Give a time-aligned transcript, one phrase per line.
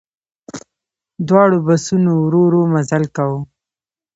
[1.27, 3.39] دواړو بسونو ورو ورو مزل کاوه.